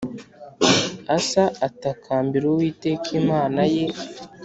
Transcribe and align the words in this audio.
Asa 1.17 1.43
atakambira 1.67 2.45
Uwiteka 2.49 3.07
Imana 3.21 3.61
ye 3.73 3.85